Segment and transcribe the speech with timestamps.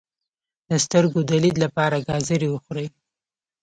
[0.69, 2.87] د سترګو د لید لپاره ګازرې وخورئ